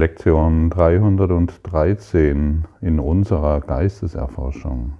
[0.00, 4.94] Lektion 313 in unserer Geisteserforschung.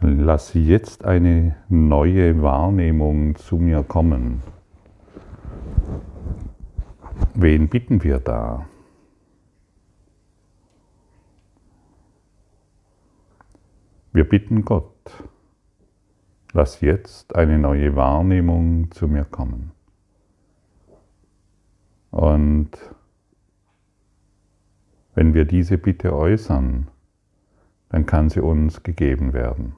[0.00, 4.40] Lass jetzt eine neue Wahrnehmung zu mir kommen.
[7.34, 8.66] Wen bitten wir da?
[14.12, 15.10] Wir bitten Gott,
[16.52, 19.72] lass jetzt eine neue Wahrnehmung zu mir kommen.
[22.12, 22.70] Und
[25.14, 26.88] wenn wir diese Bitte äußern,
[27.88, 29.74] dann kann sie uns gegeben werden.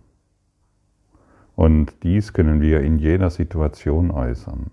[1.54, 4.70] Und dies können wir in jeder Situation äußern.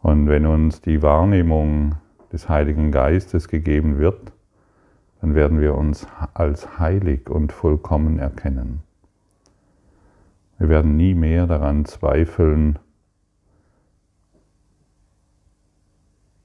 [0.00, 1.96] Und wenn uns die Wahrnehmung
[2.32, 4.32] des Heiligen Geistes gegeben wird,
[5.20, 8.82] dann werden wir uns als heilig und vollkommen erkennen.
[10.58, 12.78] Wir werden nie mehr daran zweifeln,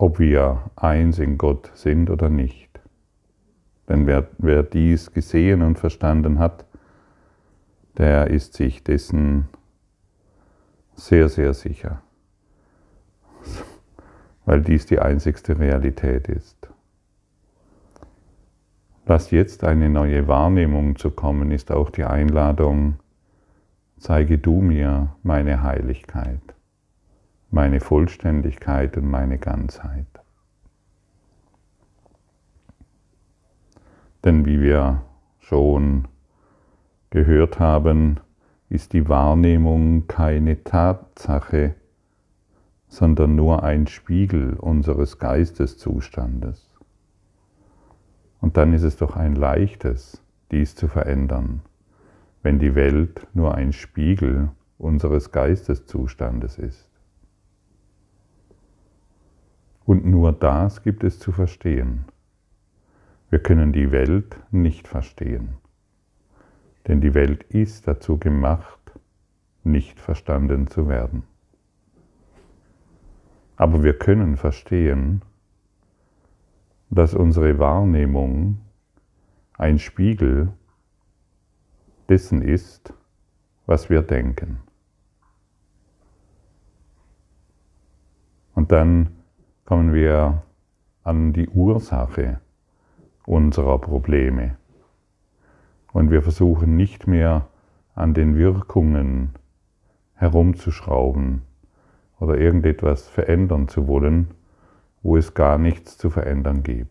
[0.03, 2.81] ob wir eins in Gott sind oder nicht.
[3.87, 6.65] Denn wer, wer dies gesehen und verstanden hat,
[7.97, 9.47] der ist sich dessen
[10.95, 12.01] sehr, sehr sicher,
[14.43, 16.67] weil dies die einzigste Realität ist.
[19.05, 22.95] Lass jetzt eine neue Wahrnehmung zu kommen, ist auch die Einladung,
[23.99, 26.52] zeige du mir meine Heiligkeit,
[27.53, 30.07] meine Vollständigkeit und meine Ganzheit.
[34.23, 35.03] Denn wie wir
[35.39, 36.07] schon
[37.11, 38.19] gehört haben,
[38.69, 41.75] ist die Wahrnehmung keine Tatsache,
[42.87, 46.71] sondern nur ein Spiegel unseres Geisteszustandes.
[48.41, 51.61] Und dann ist es doch ein leichtes, dies zu verändern,
[52.41, 56.92] wenn die Welt nur ein Spiegel unseres Geisteszustandes ist.
[59.85, 62.05] Und nur das gibt es zu verstehen.
[63.29, 65.55] Wir können die Welt nicht verstehen,
[66.87, 68.79] denn die Welt ist dazu gemacht,
[69.63, 71.23] nicht verstanden zu werden.
[73.55, 75.21] Aber wir können verstehen,
[76.89, 78.59] dass unsere Wahrnehmung
[79.57, 80.53] ein Spiegel
[82.09, 82.93] dessen ist,
[83.65, 84.59] was wir denken.
[88.53, 89.22] Und dann
[89.65, 90.43] kommen wir
[91.03, 92.39] an die Ursache
[93.25, 94.57] unserer Probleme.
[95.91, 97.47] Und wir versuchen nicht mehr
[97.95, 99.33] an den Wirkungen
[100.15, 101.43] herumzuschrauben
[102.19, 104.31] oder irgendetwas verändern zu wollen,
[105.01, 106.89] wo es gar nichts zu verändern gibt.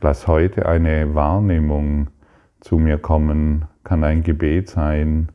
[0.00, 2.08] Lass heute eine Wahrnehmung
[2.60, 5.30] zu mir kommen, kann ein Gebet sein,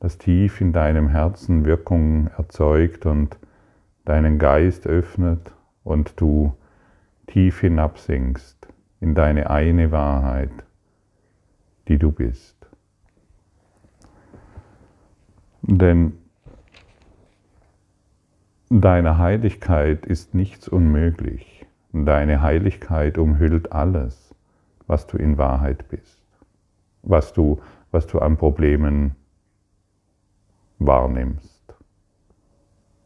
[0.00, 3.38] das tief in deinem Herzen Wirkung erzeugt und
[4.04, 6.54] deinen Geist öffnet und du
[7.26, 8.68] tief hinabsinkst
[9.00, 10.52] in deine eine Wahrheit,
[11.88, 12.54] die du bist.
[15.62, 16.12] Denn
[18.76, 21.64] Deiner Heiligkeit ist nichts unmöglich.
[21.92, 24.34] Deine Heiligkeit umhüllt alles,
[24.88, 26.20] was du in Wahrheit bist,
[27.04, 27.60] was du,
[27.92, 29.14] was du an Problemen
[30.86, 31.74] wahrnimmst.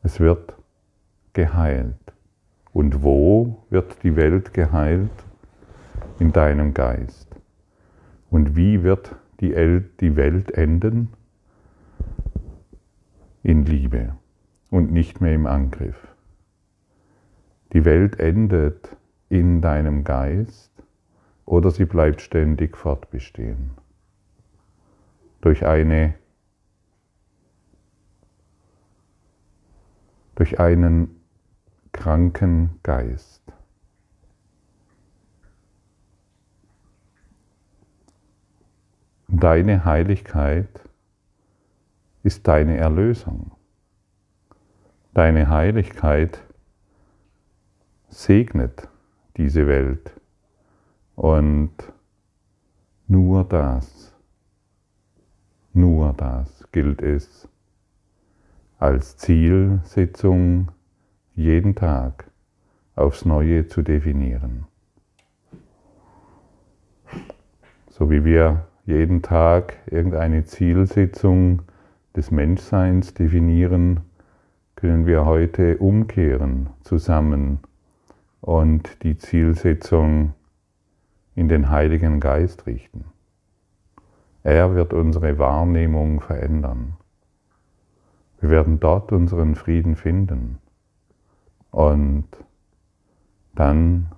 [0.02, 0.54] Es wird
[1.32, 1.94] geheilt.
[2.72, 5.10] Und wo wird die Welt geheilt?
[6.18, 7.28] In deinem Geist.
[8.30, 11.12] Und wie wird die Welt enden?
[13.42, 14.16] In Liebe
[14.70, 16.08] und nicht mehr im Angriff.
[17.72, 18.96] Die Welt endet
[19.28, 20.72] in deinem Geist
[21.44, 23.70] oder sie bleibt ständig fortbestehen.
[25.40, 26.14] Durch eine
[30.38, 31.20] durch einen
[31.90, 33.42] kranken Geist.
[39.26, 40.68] Deine Heiligkeit
[42.22, 43.50] ist deine Erlösung.
[45.12, 46.40] Deine Heiligkeit
[48.08, 48.88] segnet
[49.36, 50.12] diese Welt
[51.16, 51.72] und
[53.08, 54.14] nur das,
[55.72, 57.48] nur das gilt es
[58.78, 60.68] als Zielsetzung
[61.34, 62.30] jeden Tag
[62.94, 64.66] aufs Neue zu definieren.
[67.90, 71.62] So wie wir jeden Tag irgendeine Zielsetzung
[72.14, 74.00] des Menschseins definieren,
[74.76, 77.58] können wir heute umkehren zusammen
[78.40, 80.34] und die Zielsetzung
[81.34, 83.06] in den Heiligen Geist richten.
[84.44, 86.97] Er wird unsere Wahrnehmung verändern.
[88.40, 90.58] Wir werden dort unseren Frieden finden.
[91.70, 92.28] Und
[93.54, 94.12] dann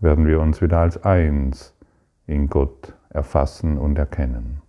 [0.00, 1.74] werden wir uns wieder als eins
[2.26, 4.62] in Gott erfassen und erkennen.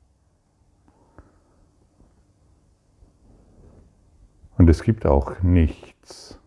[4.58, 6.40] Und es gibt auch nichts,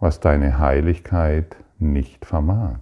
[0.00, 2.78] was deine Heiligkeit nicht vermag.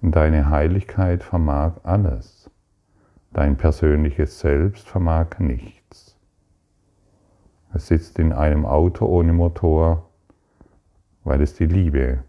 [0.00, 2.37] Und deine Heiligkeit vermag alles.
[3.32, 6.16] Dein persönliches Selbst vermag nichts.
[7.74, 10.08] Es sitzt in einem Auto ohne Motor,
[11.24, 12.24] weil es die Liebe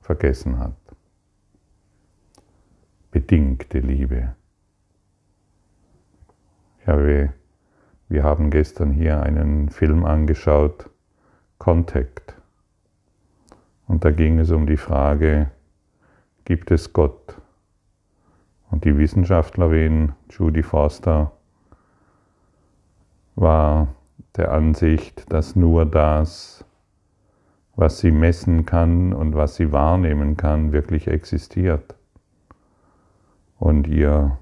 [0.00, 0.76] vergessen hat.
[3.10, 4.36] Bedingte Liebe.
[6.80, 7.32] Ich habe,
[8.08, 10.88] wir haben gestern hier einen Film angeschaut,
[11.58, 12.34] Contact.
[13.88, 15.50] Und da ging es um die Frage,
[16.44, 17.36] gibt es Gott?
[18.70, 21.32] Und die Wissenschaftlerin Judy Foster
[23.34, 23.88] war
[24.36, 26.64] der Ansicht, dass nur das,
[27.74, 31.94] was sie messen kann und was sie wahrnehmen kann, wirklich existiert.
[33.58, 34.38] Und ihr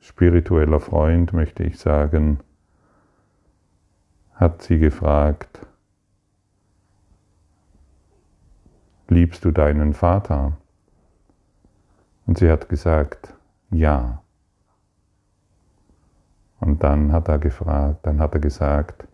[0.00, 2.38] spiritueller Freund, möchte ich sagen,
[4.34, 5.66] hat sie gefragt,
[9.08, 10.56] liebst du deinen Vater?
[12.26, 13.32] Und sie hat gesagt,
[13.70, 14.22] ja.
[16.60, 19.06] Und dann hat er gefragt, dann hat er gesagt,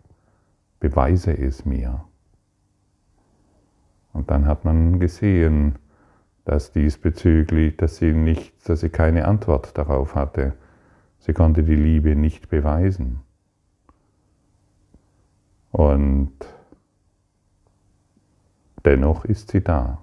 [0.79, 2.03] beweise es mir.
[4.13, 5.77] Und dann hat man gesehen,
[6.45, 10.53] dass diesbezüglich, dass sie nicht, dass sie keine Antwort darauf hatte.
[11.19, 13.21] Sie konnte die Liebe nicht beweisen.
[15.71, 16.33] Und
[18.85, 20.02] dennoch ist sie da.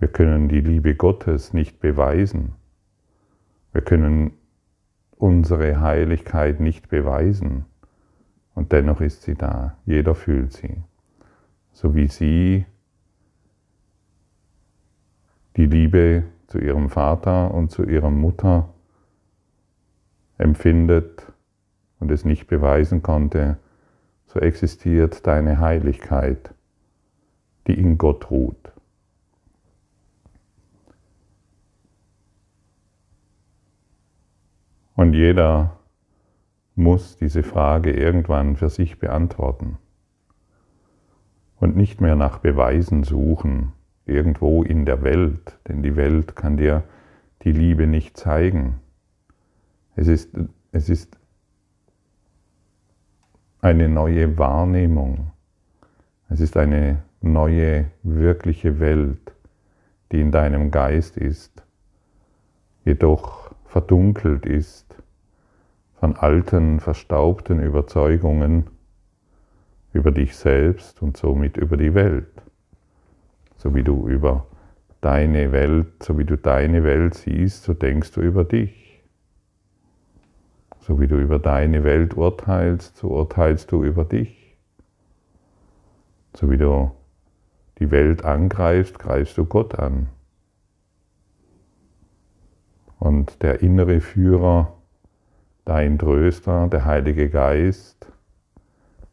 [0.00, 2.54] Wir können die Liebe Gottes nicht beweisen.
[3.72, 4.32] Wir können
[5.16, 7.66] unsere Heiligkeit nicht beweisen.
[8.54, 9.76] Und dennoch ist sie da.
[9.86, 10.82] Jeder fühlt sie
[11.72, 12.66] so wie sie
[15.56, 18.68] die Liebe zu ihrem Vater und zu ihrer Mutter
[20.38, 21.26] empfindet
[21.98, 23.58] und es nicht beweisen konnte,
[24.26, 26.54] so existiert deine Heiligkeit,
[27.66, 28.72] die in Gott ruht.
[35.00, 35.78] Und jeder
[36.74, 39.78] muss diese Frage irgendwann für sich beantworten
[41.56, 43.72] und nicht mehr nach Beweisen suchen,
[44.04, 46.82] irgendwo in der Welt, denn die Welt kann dir
[47.44, 48.78] die Liebe nicht zeigen.
[49.96, 50.36] Es ist,
[50.70, 51.18] es ist
[53.62, 55.30] eine neue Wahrnehmung.
[56.28, 59.34] Es ist eine neue, wirkliche Welt,
[60.12, 61.62] die in deinem Geist ist,
[62.84, 64.96] jedoch verdunkelt ist
[66.00, 68.66] von alten, verstaubten Überzeugungen,
[69.92, 72.42] über dich selbst und somit über die Welt.
[73.56, 74.46] So wie du über
[75.00, 79.02] deine Welt, so wie du deine Welt siehst, so denkst du über dich.
[80.80, 84.56] So wie du über deine Welt urteilst, so urteilst du über dich.
[86.34, 86.90] So wie du
[87.78, 90.08] die Welt angreifst, greifst du Gott an.
[93.00, 94.74] Und der innere Führer,
[95.64, 98.12] dein Tröster, der Heilige Geist,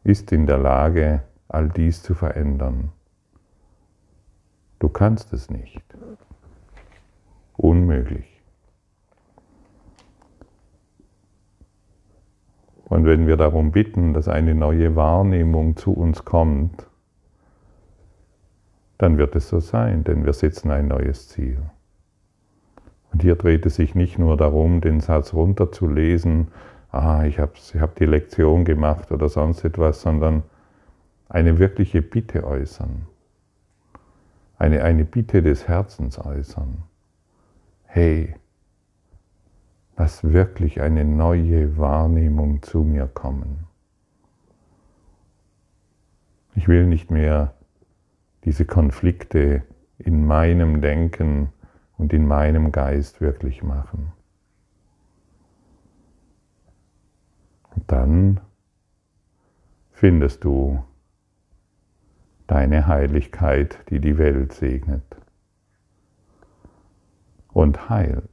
[0.03, 2.91] ist in der Lage, all dies zu verändern.
[4.79, 5.83] Du kannst es nicht.
[7.55, 8.41] Unmöglich.
[12.83, 16.87] Und wenn wir darum bitten, dass eine neue Wahrnehmung zu uns kommt,
[18.97, 21.61] dann wird es so sein, denn wir setzen ein neues Ziel.
[23.17, 26.49] Und hier dreht es sich nicht nur darum, den Satz runterzulesen
[26.91, 30.43] ah, ich habe ich hab die Lektion gemacht oder sonst etwas, sondern
[31.27, 33.07] eine wirkliche Bitte äußern.
[34.59, 36.83] Eine, eine Bitte des Herzens äußern.
[37.85, 38.35] Hey,
[39.97, 43.65] lass wirklich eine neue Wahrnehmung zu mir kommen.
[46.53, 47.55] Ich will nicht mehr
[48.45, 49.63] diese Konflikte
[49.97, 51.49] in meinem Denken
[51.97, 54.13] und in meinem Geist wirklich machen.
[57.85, 58.39] dann
[59.91, 60.83] findest du
[62.47, 65.03] deine Heiligkeit, die die Welt segnet
[67.49, 68.23] und heilt.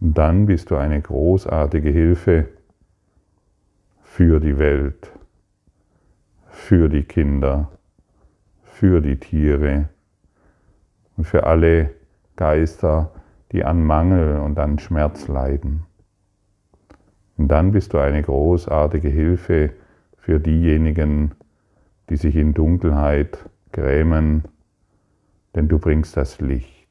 [0.00, 2.48] Und dann bist du eine großartige Hilfe
[4.02, 5.10] für die Welt,
[6.48, 7.70] für die Kinder,
[8.76, 9.88] für die Tiere
[11.16, 11.92] und für alle
[12.36, 13.10] Geister,
[13.50, 15.86] die an Mangel und an Schmerz leiden.
[17.38, 19.72] Und dann bist du eine großartige Hilfe
[20.18, 21.34] für diejenigen,
[22.10, 23.38] die sich in Dunkelheit
[23.72, 24.44] grämen,
[25.54, 26.86] denn du bringst das Licht.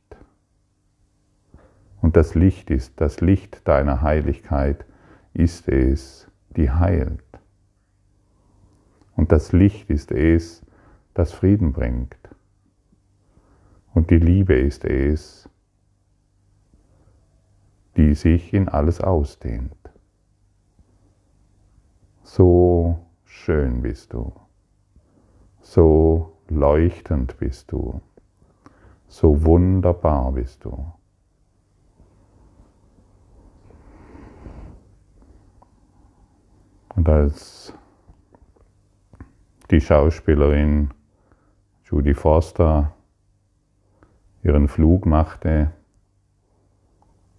[2.01, 4.85] Und das Licht ist, das Licht deiner Heiligkeit
[5.35, 7.21] ist es, die heilt.
[9.15, 10.64] Und das Licht ist es,
[11.15, 12.17] das Frieden bringt.
[13.95, 15.49] Und die Liebe ist es,
[17.95, 19.71] die sich in alles ausdehnt.
[22.21, 24.33] So schön bist du,
[25.61, 28.01] so leuchtend bist du,
[29.07, 30.91] so wunderbar bist du.
[36.95, 37.73] Und als
[39.71, 40.89] die Schauspielerin
[41.87, 42.93] Judy Foster
[44.41, 45.71] ihren Flug machte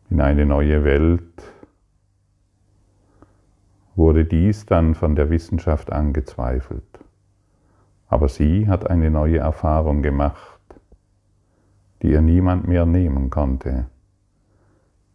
[0.09, 1.43] in eine neue Welt,
[3.97, 6.85] wurde dies dann von der Wissenschaft angezweifelt.
[8.07, 10.61] Aber sie hat eine neue Erfahrung gemacht,
[12.03, 13.87] die ihr niemand mehr nehmen konnte.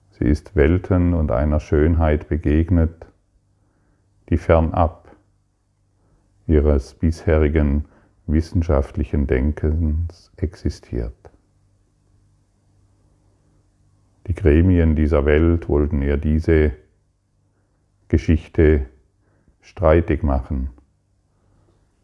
[0.10, 3.06] Sie ist Welten und einer Schönheit begegnet,
[4.30, 5.10] die fernab
[6.48, 7.86] ihres bisherigen
[8.28, 11.32] wissenschaftlichen Denkens existiert.
[14.28, 16.74] Die Gremien dieser Welt wollten ihr diese
[18.08, 18.86] Geschichte
[19.62, 20.70] streitig machen,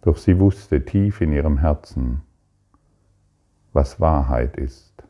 [0.02, 2.22] doch sie wusste tief in ihrem Herzen,
[3.74, 5.04] was Wahrheit ist.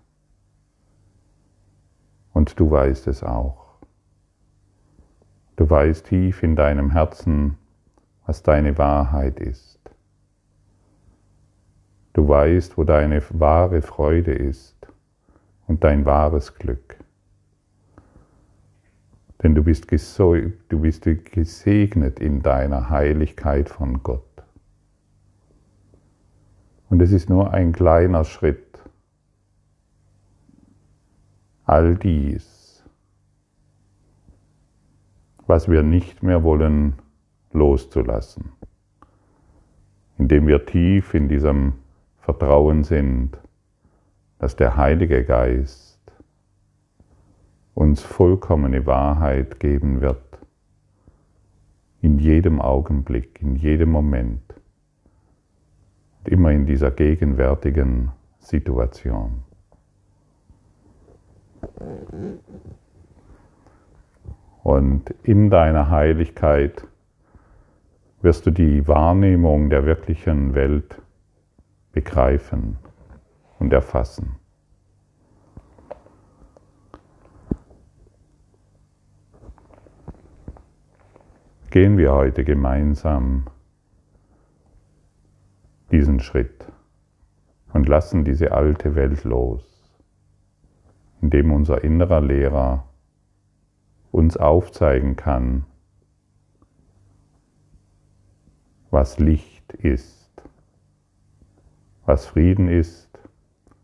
[2.33, 3.77] Und du weißt es auch.
[5.55, 7.57] Du weißt tief in deinem Herzen,
[8.25, 9.76] was deine Wahrheit ist.
[12.17, 14.75] Du weißt, wo deine wahre Freude ist
[15.67, 16.97] und dein wahres Glück.
[19.43, 24.23] Denn du bist, du bist gesegnet in deiner Heiligkeit von Gott.
[26.89, 28.81] Und es ist nur ein kleiner Schritt,
[31.65, 32.57] all dies
[35.45, 36.95] was wir nicht mehr wollen,
[37.53, 38.51] loszulassen.
[40.17, 41.73] Indem wir tief in diesem
[42.27, 43.37] Vertrauen sind,
[44.37, 45.97] dass der Heilige Geist
[47.73, 50.21] uns vollkommene Wahrheit geben wird,
[52.01, 54.41] in jedem Augenblick, in jedem Moment,
[56.25, 59.45] immer in dieser gegenwärtigen Situation.
[64.63, 66.85] Und in deiner Heiligkeit
[68.21, 71.01] wirst du die Wahrnehmung der wirklichen Welt
[71.97, 72.77] begreifen
[73.57, 74.35] und erfassen.
[81.71, 83.47] Gehen wir heute gemeinsam
[85.89, 86.71] diesen Schritt
[87.73, 89.99] und lassen diese alte Welt los,
[91.23, 92.87] indem unser innerer Lehrer
[94.11, 95.65] uns aufzeigen kann,
[98.91, 100.16] was Licht ist,
[102.07, 103.09] was Frieden ist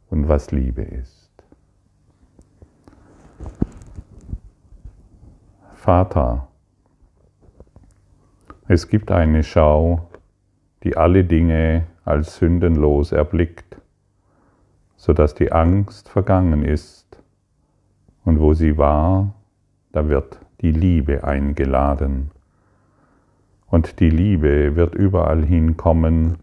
[0.10, 1.30] und was Liebe ist.
[5.74, 6.48] Vater,
[8.70, 10.08] es gibt eine Schau,
[10.84, 13.76] die alle Dinge als sündenlos erblickt,
[14.96, 17.22] sodass die Angst vergangen ist
[18.24, 19.36] und wo sie war,
[19.92, 22.32] da wird die Liebe eingeladen.
[23.68, 26.38] Und die Liebe wird überall hinkommen,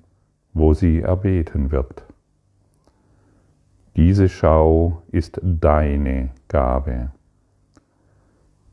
[0.52, 2.04] wo sie erbeten wird.
[3.96, 7.10] Diese Schau ist deine Gabe.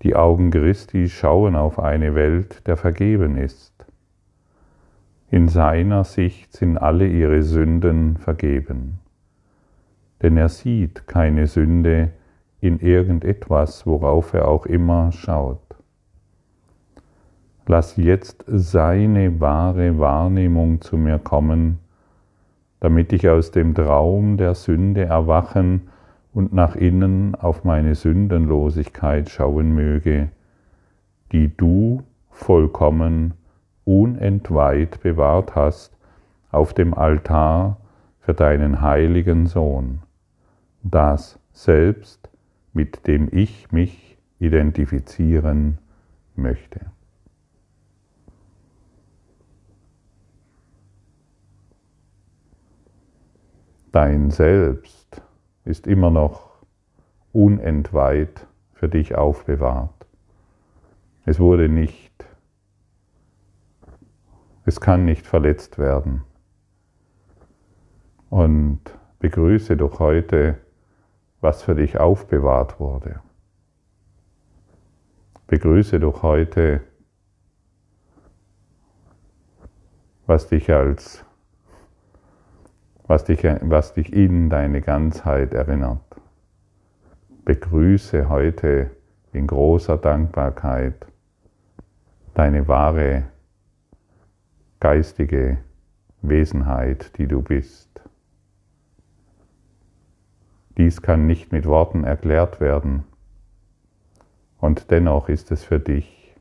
[0.04, 3.74] Die Augen Christi schauen auf eine Welt, der vergeben ist.
[5.30, 9.00] In seiner Sicht sind alle ihre Sünden vergeben.
[10.22, 12.14] Denn er sieht keine Sünde,
[12.60, 15.67] in irgendetwas, worauf er auch immer schaut.
[17.70, 21.80] Lass jetzt seine wahre Wahrnehmung zu mir kommen,
[22.80, 25.90] damit ich aus dem Traum der Sünde erwachen
[26.34, 30.30] und nach innen auf meine Sündenlosigkeit schauen möge,
[31.34, 33.34] die du vollkommen
[33.84, 35.98] unentweiht bewahrt hast
[36.52, 37.82] auf dem Altar
[38.22, 40.04] für deinen heiligen Sohn,
[40.84, 42.30] das selbst
[42.72, 45.80] mit dem ich mich identifizieren
[46.36, 46.80] möchte.
[53.92, 55.22] Dein Selbst
[55.64, 56.52] ist immer noch
[57.32, 60.06] unentweiht für dich aufbewahrt.
[61.26, 62.26] Es wurde nicht,
[64.66, 66.24] es kann nicht verletzt werden.
[68.30, 68.82] Und
[69.20, 70.58] begrüße doch heute,
[71.42, 73.22] was für dich aufbewahrt wurde.
[75.48, 76.82] Begrüße doch heute,
[80.26, 81.24] was dich als
[83.08, 86.02] was dich, was dich in deine Ganzheit erinnert.
[87.46, 88.92] Begrüße heute
[89.32, 91.08] in großer Dankbarkeit
[92.34, 93.24] deine wahre
[94.80, 95.58] geistige
[96.22, 97.88] Wesenheit, die du bist.
[100.78, 103.04] Dies kann nicht mit Worten erklärt werden
[104.60, 106.36] und dennoch ist es für dich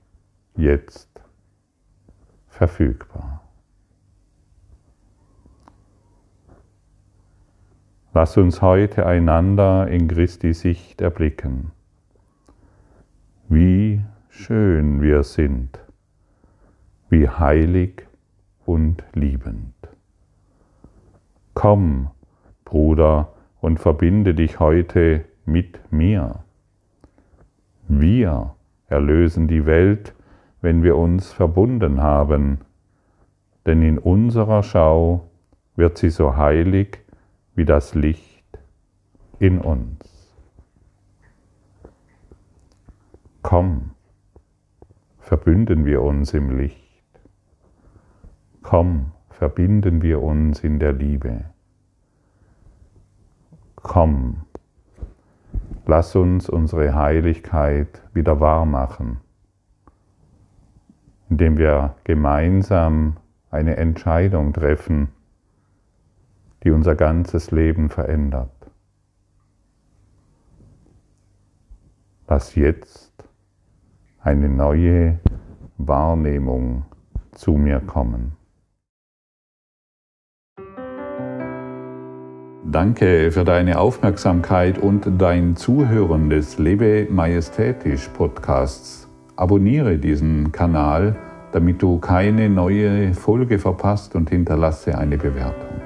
[0.57, 1.09] jetzt
[2.49, 3.36] verfügbar.
[8.17, 11.73] Lass uns heute einander in Christi Sicht erblicken.
[13.51, 15.79] Wie schön wir sind,
[17.11, 18.07] wie heilig
[18.65, 19.75] und liebend.
[21.53, 22.09] Komm,
[22.65, 26.43] Bruder, und verbinde dich heute mit mir.
[27.87, 28.55] Wir
[28.89, 30.15] erlösen die Welt,
[30.63, 32.61] wenn wir uns verbunden haben,
[33.67, 35.29] denn in unserer Schau
[35.75, 37.06] wird sie so heilig,
[37.57, 38.45] wie das Licht
[39.39, 40.37] in uns.
[43.43, 43.93] Komm,
[45.19, 47.21] verbünden wir uns im Licht.
[48.63, 51.47] Komm, verbinden wir uns in der Liebe.
[53.77, 54.43] Komm,
[55.87, 59.21] lass uns unsere Heiligkeit wieder wahr machen,
[61.31, 63.17] indem wir gemeinsam
[63.51, 65.09] eine Entscheidung treffen,
[66.67, 68.51] die unser ganzes Leben verändert.
[72.27, 73.13] Lass jetzt
[74.21, 75.21] eine neue
[75.79, 76.85] Wahrnehmung
[77.31, 78.33] zu mir kommen.
[82.65, 89.09] Danke für deine Aufmerksamkeit und dein Zuhören des Lebe Majestätisch Podcasts.
[89.37, 91.15] Abonniere diesen Kanal,
[91.53, 95.86] damit du keine neue Folge verpasst und hinterlasse eine Bewertung.